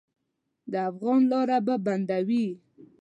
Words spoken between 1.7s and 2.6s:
بندوي.